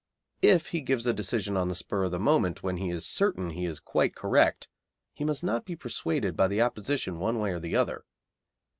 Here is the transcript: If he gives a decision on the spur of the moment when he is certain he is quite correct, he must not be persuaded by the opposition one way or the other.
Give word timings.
If 0.41 0.69
he 0.69 0.81
gives 0.81 1.05
a 1.05 1.13
decision 1.13 1.55
on 1.55 1.67
the 1.67 1.75
spur 1.75 2.05
of 2.05 2.09
the 2.09 2.17
moment 2.19 2.63
when 2.63 2.77
he 2.77 2.89
is 2.89 3.05
certain 3.05 3.51
he 3.51 3.65
is 3.67 3.79
quite 3.79 4.15
correct, 4.15 4.67
he 5.13 5.23
must 5.23 5.43
not 5.43 5.63
be 5.63 5.75
persuaded 5.75 6.35
by 6.35 6.47
the 6.47 6.59
opposition 6.59 7.19
one 7.19 7.37
way 7.37 7.51
or 7.51 7.59
the 7.59 7.75
other. 7.75 8.03